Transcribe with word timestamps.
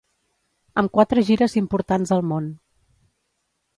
Amb 0.81 0.93
quatre 0.95 1.23
gires 1.29 1.55
importants 1.63 2.15
al 2.17 2.25
món. 2.33 2.49